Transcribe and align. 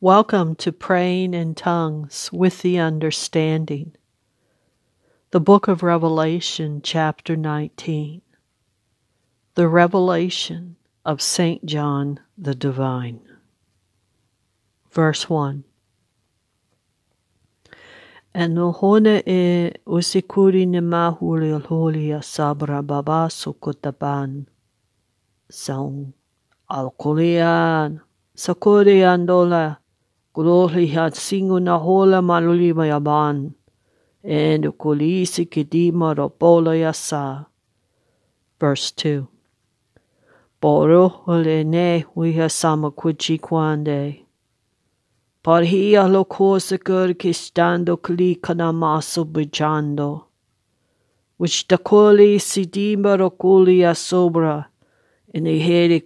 Welcome 0.00 0.54
to 0.62 0.70
Praying 0.70 1.34
in 1.34 1.56
Tongues 1.56 2.30
with 2.32 2.62
the 2.62 2.78
Understanding. 2.78 3.96
The 5.32 5.40
Book 5.40 5.66
of 5.66 5.82
Revelation, 5.82 6.82
Chapter 6.84 7.34
19. 7.34 8.22
The 9.56 9.66
Revelation 9.66 10.76
of 11.04 11.20
St. 11.20 11.66
John 11.66 12.20
the 12.38 12.54
Divine. 12.54 13.22
Verse 14.92 15.28
1. 15.28 15.64
and 18.32 18.56
Anohona 18.56 19.20
e 19.26 19.72
usikuri 19.84 20.64
ni 20.64 20.78
mahuli 20.78 21.60
alholia 21.60 22.22
sabra 22.22 22.84
baba 22.84 23.26
sukutaban. 23.28 24.46
Saung 25.50 26.12
alkulian 26.70 28.00
sakuri 28.36 29.02
andola 29.02 29.78
Singu 30.38 31.60
na 31.60 31.78
hola 31.78 32.22
maluli 32.22 32.72
mayaban. 32.72 33.54
And 34.22 34.64
kulisi 34.64 35.46
kidima 35.46 36.14
ropola 36.14 36.76
yasa. 36.76 37.46
Verse 38.60 38.92
2. 38.92 39.26
Boro 40.60 41.08
hole 41.08 41.64
ne 41.64 42.04
wiha 42.14 42.48
sama 42.50 42.90
kuchi 42.90 43.38
kwande. 43.40 44.24
Par 45.42 45.62
hiya 45.62 46.08
lo 46.08 46.24
cosa 46.24 46.78
gur 46.78 47.14
che 47.14 47.32
stando 47.32 47.96
kli 47.96 48.38
maso 48.74 49.24
bujando. 49.24 50.24
Which 51.36 51.66
da 51.66 51.78
koli 51.78 52.38
si 52.38 52.64
dimba 52.66 53.16
rokuli 53.16 53.82
asobra. 53.84 54.66
In 55.34 55.44
the 55.44 55.58
heri 55.58 56.00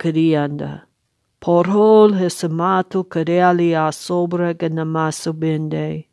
karianda. 1.43 1.65
Porhol 1.65 2.13
hesamato 2.15 3.05
kareali 3.05 3.73
a 3.75 3.91
sobra 3.93 4.55
ganamaso 4.55 5.33
bende. 5.33 6.07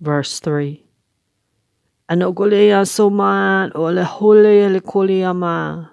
Verse 0.00 0.40
3. 0.40 0.82
Anogolea 2.10 2.84
soman 2.84 3.72
o 3.74 3.90
le 3.90 4.04
hole 4.04 4.68
le 4.68 4.80
koliama. 4.80 5.88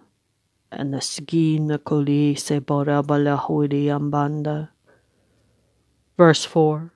And 0.71 0.93
the 0.93 1.01
ski 1.01 1.59
na 1.59 1.77
koli 1.77 2.35
se 2.35 2.59
boraba 2.59 3.17
le 3.23 3.37
huli 3.37 3.85
ambanda. 3.85 4.69
Verse 6.17 6.45
4. 6.45 6.91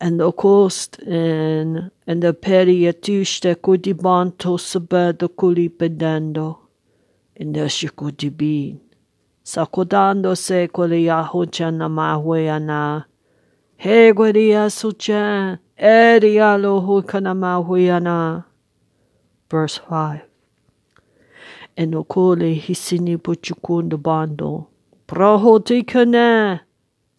And 0.00 0.20
the 0.20 0.32
coast 0.32 0.98
and 1.02 1.90
and 2.06 2.22
the 2.22 2.34
periatushte 2.34 3.54
kudibanto 3.56 4.58
sabado 4.58 5.28
kuli 5.28 5.68
pedando. 5.68 6.58
And 7.36 7.54
the 7.54 7.62
shikudibin 7.62 8.80
sacudándose 9.44 10.68
na 11.70 11.88
mahuiana. 11.88 13.04
Hegueria 13.76 14.70
suchen, 14.70 15.58
eria 15.76 16.56
na 17.20 17.34
mahuiana. 17.34 18.44
Verse 19.50 19.80
5 19.90 20.20
Enokole 21.76 22.52
hisini 22.54 23.18
puchukundu 23.18 23.98
bando. 23.98 24.66
Prohotikane, 25.06 26.60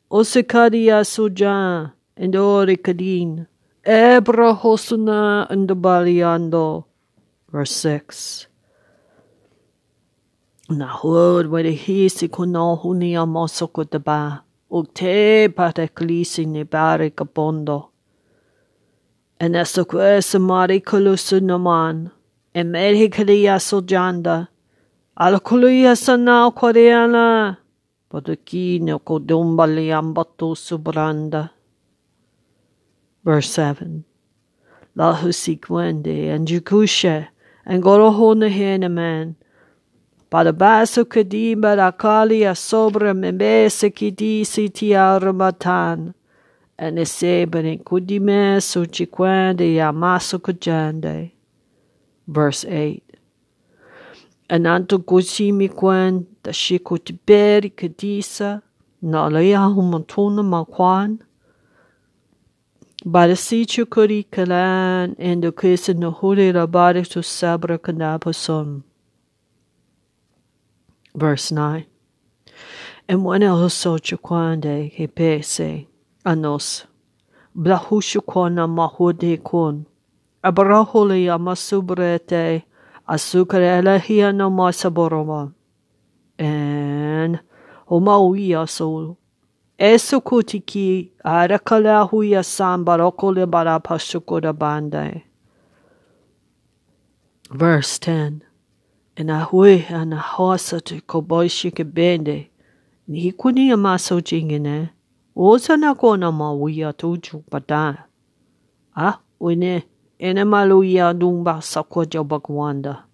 osikaria 0.09 1.03
sujan, 1.05 1.89
endorikadin, 2.15 3.45
ebrohosuna 3.83 5.47
endobaliando. 5.51 6.85
Verse 7.51 7.99
6 7.99 8.54
Nā 10.65 10.87
hōr 10.97 11.45
were 11.45 11.69
hisi 11.77 12.25
ko 12.33 12.47
nā 12.49 12.61
huni 12.81 13.11
a 13.13 13.21
māso 13.29 13.67
ko 13.69 13.83
te 13.85 13.99
bā, 14.01 14.41
o 14.73 14.81
te 14.81 15.45
pare 15.53 15.85
klisi 15.93 16.47
ne 16.49 16.63
bāre 16.65 17.11
ka 17.13 17.23
pondo. 17.23 17.91
E 19.37 19.45
nasa 19.45 19.85
ko 19.85 20.01
e 20.01 20.23
sa 20.25 20.39
mari 20.39 20.79
kulusu 20.81 21.39
no 21.43 21.59
man, 21.59 22.09
e 22.51 22.63
meri 22.63 23.09
kari 23.09 23.45
a 23.45 23.59
so 23.59 23.81
janda, 23.81 24.47
ala 25.15 25.39
kulu 25.39 25.69
i 25.69 25.85
asa 25.85 26.17
nā 26.17 26.47
o 26.47 26.51
koreana, 26.51 27.57
pada 28.09 28.33
ki 28.33 28.79
ne 28.81 28.97
ko 28.97 29.19
dumbali 29.19 29.93
ambato 29.93 30.55
subranda. 30.57 31.51
Verse 33.23 33.53
7 33.53 34.03
Lahu 34.97 35.31
si 35.31 35.57
gwende 35.57 36.33
and 36.33 36.47
jukushe, 36.47 37.27
and 37.67 37.83
goroho 37.83 38.35
na 38.35 38.49
hene 38.49 38.89
man, 38.89 39.35
Para 40.35 40.51
baso 40.51 41.05
kadimba 41.05 41.75
rakali 41.77 42.43
a 42.43 42.53
sobra 42.53 43.13
membese 43.13 43.89
kidisi 43.89 44.67
tiarmatan. 44.69 46.13
And 46.77 46.97
esebene 46.97 47.81
kudime 47.81 48.59
suchikwande 48.59 49.75
yamaso 49.75 50.39
kujande. 50.39 51.31
Verse 52.27 52.65
8. 52.65 53.01
Ananto 54.49 54.99
kusimi 54.99 55.69
kwen 55.69 56.25
da 56.43 56.51
shikutiberi 56.51 57.69
kadisa 57.69 58.61
na 59.01 59.29
laya 59.29 59.59
humantuna 59.59 60.43
makwan. 60.43 61.19
Bara 63.05 63.35
sichu 63.35 63.85
kuri 63.85 64.23
kalan 64.23 65.15
endo 65.17 65.51
kisa 65.53 65.93
no 65.93 66.11
huri 66.11 66.51
rabari 66.51 67.03
tu 67.09 67.23
sabra. 67.23 67.79
Verse 71.15 71.51
9. 71.51 71.85
And 73.07 73.23
when 73.23 73.43
el 73.43 73.69
socho 73.69 74.17
quande 74.17 74.91
he 74.91 75.07
pese 75.07 75.87
anos 76.25 76.85
blahushu 77.55 78.25
kona 78.25 78.67
mahude 78.67 79.41
kun 79.43 79.85
abrahuli 80.43 81.27
amasubrete 81.29 82.63
asukarela 83.07 83.99
hia 83.99 84.33
no 84.33 84.49
masaboroma 84.49 85.53
and 86.39 87.39
homauia 87.87 88.67
sol 88.67 89.17
eso 89.77 90.19
kutiki 90.19 91.11
arakala 91.23 92.09
huya 92.09 92.43
sambarokole 92.43 93.45
bara 93.45 93.79
pashukura 93.79 94.53
bande 94.53 95.23
Verse 97.51 97.99
10 97.99 98.44
e 99.17 99.23
na 99.23 99.43
rua, 99.43 99.69
é 99.69 100.05
na 100.05 100.19
roça 100.19 100.81
de 100.81 100.99
cowboy 100.99 101.47
que 101.49 101.83
bende. 101.83 102.51
Nico 103.07 103.49
nem 103.49 103.71
amassa 103.71 104.13
o 104.15 104.19
né? 104.59 104.89
Ouça 105.33 105.77
na 105.77 105.95
cona 105.95 106.31
mauia 106.31 106.91
tudo 106.91 107.43
para 107.49 108.07
Ah, 108.93 109.19
oi 109.39 109.55
né? 109.55 109.83
Ene 110.19 110.43
maluia 110.43 111.13
dumba 111.13 111.61
saco 111.61 112.05
de 112.05 112.21
baguanda. 112.23 113.05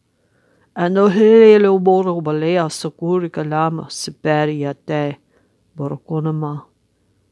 ando 0.76 1.08
hele 1.08 1.68
o 1.68 1.80
boro 1.80 2.20
balea 2.22 2.70
seguro 2.70 3.30
que 3.30 3.44
lama 3.44 3.88
se 3.90 4.12
pere 4.12 4.66
até. 4.66 5.20
Boroconama. 5.76 6.66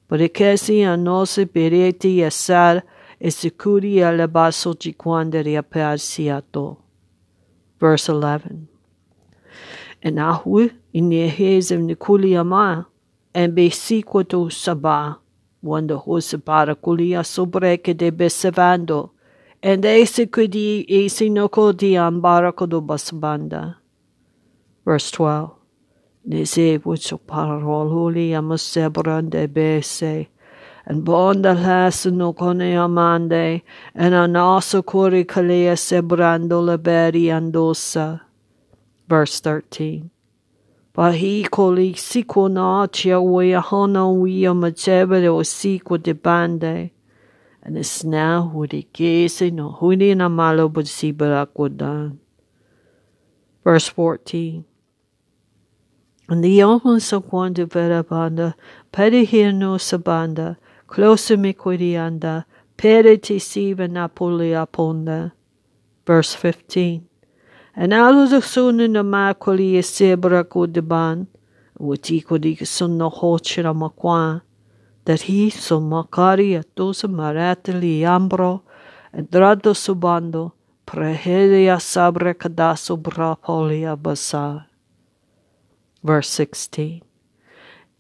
Porque 0.07 0.57
se 0.57 0.83
a 0.83 0.95
nossa 0.95 1.45
perete 1.45 2.21
e 2.21 2.29
sal, 2.31 2.81
e 3.19 3.31
securi 3.31 4.03
a 4.03 4.11
lebasso 4.11 4.75
de 4.75 4.93
quando 4.93 5.41
reaparciato. 5.41 6.88
Verse 7.79 8.09
11. 8.09 8.67
And 10.03 10.19
ahu 10.19 10.69
inehez 10.93 11.71
of 11.71 11.79
Nikulia 11.81 12.45
ma, 12.45 12.85
and 13.33 13.55
be 13.55 13.69
sequato 13.69 14.51
saba, 14.51 15.19
wanda 15.61 15.97
hosapara 15.97 16.75
kulia 16.75 17.23
sobreke 17.23 17.95
de 17.95 18.11
besevando, 18.11 19.11
and 19.61 19.83
ese 19.83 20.25
kudi 20.25 20.85
ese 20.87 21.29
noko 21.29 21.71
di 21.75 21.93
ambarako 21.93 22.69
do 22.69 22.81
basbanda. 22.81 23.75
Verse 24.85 25.11
12. 25.11 25.51
Nese 26.27 26.79
vucho 26.79 27.17
parol 27.17 27.89
huli 27.89 28.31
amasebran 28.31 29.29
de 29.29 29.47
bese, 29.47 30.27
and 30.89 31.05
bonda 31.05 31.53
las 31.53 32.07
no 32.07 32.33
kone 32.33 32.73
amande, 32.73 33.61
and 33.93 34.13
anaso 34.15 34.83
kuri 34.83 35.23
kalea 35.23 35.77
sebrando 35.77 36.59
laberi 36.65 37.25
andosa. 37.25 38.21
Verse 39.07 39.39
13. 39.39 40.09
Pahi 40.95 41.47
koli 41.47 41.93
siko 41.93 42.51
na 42.51 42.87
chia 42.87 43.21
wea 43.21 43.61
hana 43.61 44.11
wea 44.11 44.51
machebere 44.51 45.27
o 45.27 45.43
siko 45.43 46.01
de 46.01 46.15
bande, 46.15 46.89
and 47.61 47.77
es 47.77 48.03
now 48.03 48.51
hudi 48.51 48.87
kese 48.91 49.53
no 49.53 49.77
hudi 49.79 50.17
na 50.17 50.27
malo 50.27 50.67
but 50.69 50.85
sibarakodan. 50.85 52.17
Verse 53.63 53.87
14. 53.89 54.65
And 56.29 56.43
the 56.43 56.49
young 56.49 56.99
so 56.99 57.21
quando 57.21 57.67
verabanda, 57.67 58.55
perihino 58.91 59.77
sabanda, 59.77 60.57
closer 60.89 61.37
miquidianda, 61.37 62.45
periti 62.75 63.39
siva 63.39 63.87
napolia 63.87 64.65
ponda. 64.65 65.31
Verse 66.05 66.33
15. 66.33 67.05
And 67.75 67.93
alu 67.93 68.27
the 68.27 68.41
sun 68.41 68.79
in 68.79 68.93
the 68.93 69.03
maculi 69.03 69.77
sebra 69.79 70.43
kudiban, 70.43 71.27
Witiko 71.79 72.41
di 72.41 72.55
sunno 72.55 73.09
hochira 73.09 73.73
makwa, 73.73 74.41
that 75.05 75.21
he 75.21 75.49
so 75.49 75.79
makari 75.79 76.59
atosa 76.59 77.07
maratili 77.07 78.01
ambro, 78.01 78.63
edrado 79.13 79.73
subando, 79.73 80.51
prehelia 80.85 81.79
sabre 81.79 82.33
kadaso 82.33 82.97
brapolia 82.97 83.95
basa. 83.95 84.65
Verse 86.03 86.29
16. 86.29 87.08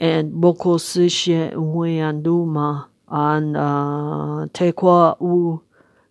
And 0.01 0.31
boko 0.31 0.77
sishe 0.77 1.51
uweanduma 1.55 2.85
an 3.11 3.55
uh, 3.55 4.47
tekwa 4.53 5.17
u 5.19 5.59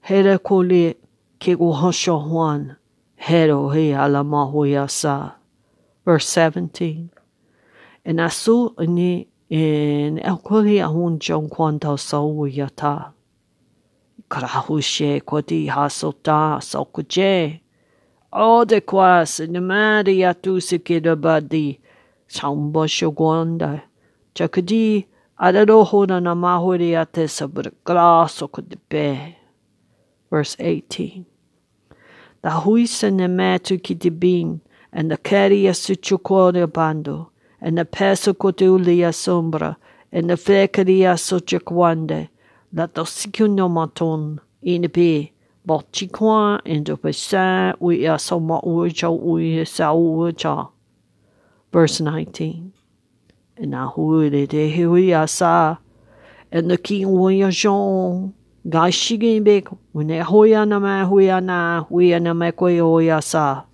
here 0.03 0.37
kole 0.39 0.95
ke 1.41 1.57
hosho 1.57 2.19
huan, 2.19 2.77
hero 3.17 3.71
he 3.71 3.93
mahoyasa. 3.93 5.33
Verse 6.05 6.27
17. 6.29 7.09
And 8.05 8.19
asu 8.19 8.75
ni 8.87 9.27
in 9.49 10.19
elkoli 10.19 10.83
ahun 10.85 11.19
jong 11.19 11.49
kwanta 11.49 11.99
sau 11.99 12.47
yata. 12.47 13.13
Karahushe 14.29 15.21
kwati 15.25 15.67
hasota 15.67 16.61
saukuje. 22.29 23.07
O 23.07 23.11
de 23.11 23.15
kwas 23.15 23.45
ni 23.45 23.59
mari 23.59 23.77
atu 23.77 23.79
sikida 23.79 23.79
badi. 23.79 23.79
Saumbo 23.79 23.81
shogwanda. 23.81 23.83
Chakadi 24.35 25.07
adado 25.39 25.85
hoda 25.85 26.21
na 26.21 26.35
mahuri 26.35 26.97
ate 26.97 27.29
sabra 27.29 27.71
graso 27.85 28.49
kudipe. 28.49 29.35
Verse 30.31 30.57
18. 30.57 31.25
The 32.43 32.51
huisa 32.51 33.11
ne 33.11 33.27
matu 33.27 33.79
kitibin 33.79 34.61
and 34.93 35.11
the 35.11 35.17
caria 35.17 35.73
suchukwore 35.73 36.67
bando 36.73 37.31
and 37.61 37.79
the 37.79 37.85
peso 37.85 38.33
persecutulia 38.33 39.13
sombra, 39.13 39.77
and 40.13 40.31
the 40.31 40.35
flecaria 40.35 41.17
sochakwande, 41.17 42.29
la 42.73 42.87
tosikuno 42.87 43.69
maton, 43.69 44.39
in 44.63 44.83
the 44.83 44.89
be, 44.89 45.33
bochikwa, 45.67 46.61
and 46.65 46.87
the 46.87 46.97
pesa, 46.97 47.75
we 47.81 48.07
are 48.07 48.19
soma 48.19 48.61
ucha, 48.63 49.11
we 49.11 49.65
sa 49.65 49.93
ucha. 49.93 50.69
Verse 51.73 52.01
19. 52.01 52.73
And 53.57 53.71
now 53.71 53.93
who 53.95 54.29
did 54.31 55.29
sa, 55.29 55.79
and 56.51 56.71
the 56.71 56.79
king 56.79 57.11
we 57.11 57.43
are 57.43 57.51
Jean, 57.51 58.35
Guy 58.69 58.91
shigin 58.91 59.45
big, 59.45 59.69
when 59.93 60.09
they 60.09 60.19
hoya 60.19 60.67
na 60.67 60.79
ma 60.79 61.05
hoya 61.05 61.41
na, 61.41 61.85
we 61.89 62.13
are 62.13 62.21
na 62.21 62.33
mekwe 62.33 63.23
sa. 63.23 63.65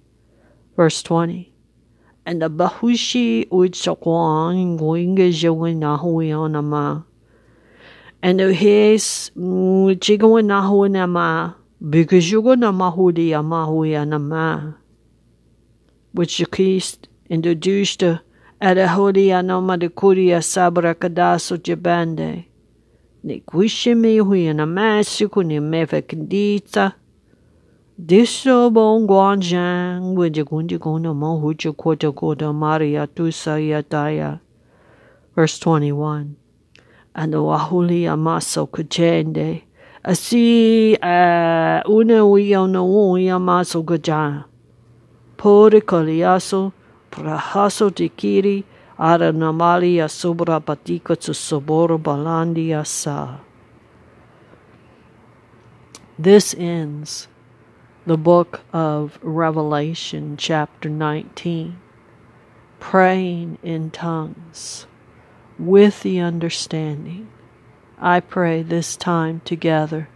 Verse 0.77 1.03
20 1.03 1.55
and 2.27 2.41
the 2.41 2.51
bahushi 2.51 3.47
na 5.77 5.97
hui. 5.97 6.31
And 8.23 8.41
the 8.41 8.55
hes 8.55 9.31
chigawe 9.37 10.45
na 10.45 10.67
hui 10.67 10.89
na 10.89 11.07
ma, 11.07 11.55
because 11.87 12.31
you 12.31 12.43
go 12.43 12.55
na 12.55 12.73
mahudi 12.73 13.31
ya 13.31 13.43
mahui 13.43 14.07
na 14.07 14.19
ma. 14.19 14.73
Which 16.13 16.39
the 16.39 16.47
Christ 16.47 17.09
introduced 17.29 18.03
at 18.03 18.79
a 18.79 18.87
hodi 18.87 19.29
anoma 19.29 19.79
de 19.79 19.89
kuria 19.89 20.43
sabra 20.43 20.95
kadaso 20.95 21.57
jabande. 21.57 22.45
Ni 23.23 23.41
kwishe 23.41 23.95
me 23.97 24.19
hui 24.19 24.53
na 24.53 24.67
ma 24.67 25.03
siku 25.03 25.43
ni 25.43 25.61
mefe 25.61 26.03
kandita. 26.03 26.93
Diso 27.99 28.73
bon 28.73 29.07
guanjang 29.07 30.15
with 30.15 30.35
the 30.35 30.45
gundigona 30.45 31.15
mohuja 31.15 31.73
quota 31.77 32.13
quota 32.13 32.53
maria 32.53 33.07
tusa 33.07 33.59
yataya. 33.59 34.41
Verse 35.35 35.59
21. 35.61 36.35
And 37.15 37.35
wahuli 37.35 38.07
amaso 38.07 38.67
kujende. 38.67 39.63
Asi 40.05 40.95
uh, 40.97 41.81
una 41.89 42.25
uya 42.25 42.67
no 42.69 42.85
uya 43.13 43.39
maso 43.39 43.83
gaja. 43.83 44.45
Pore 45.37 45.81
kaliaso 45.81 46.73
prahaso 47.15 47.91
tikiri 47.91 48.65
ara 48.99 49.33
namalia 49.33 50.09
sobra 50.11 50.59
patika 50.61 51.15
to 51.17 51.31
soboro 51.31 51.97
balandia 51.97 52.85
sa. 52.85 53.39
This 56.19 56.55
ends 56.59 57.29
the 58.05 58.17
book 58.17 58.61
of 58.73 59.19
Revelation, 59.23 60.37
chapter 60.37 60.89
19, 60.89 61.79
praying 62.81 63.59
in 63.63 63.91
tongues 63.91 64.87
with 65.59 66.03
the 66.03 66.19
understanding. 66.19 67.29
I 67.99 68.19
pray 68.19 68.63
this 68.63 68.97
time 68.97 69.41
together 69.45 70.09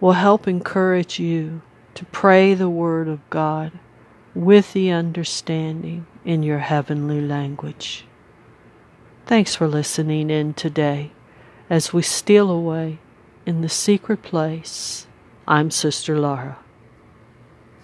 will 0.00 0.12
help 0.12 0.46
encourage 0.46 1.18
you 1.18 1.62
to 1.94 2.04
pray 2.06 2.54
the 2.54 2.70
Word 2.70 3.08
of 3.08 3.28
God 3.30 3.72
with 4.34 4.72
the 4.72 4.90
understanding 4.90 6.06
in 6.24 6.42
your 6.42 6.58
heavenly 6.58 7.20
language. 7.20 8.04
Thanks 9.26 9.54
for 9.54 9.68
listening 9.68 10.30
in 10.30 10.54
today 10.54 11.12
as 11.68 11.92
we 11.92 12.02
steal 12.02 12.50
away 12.50 12.98
in 13.46 13.60
the 13.60 13.68
secret 13.68 14.22
place. 14.22 15.06
I'm 15.46 15.70
Sister 15.70 16.18
Laura. 16.18 16.61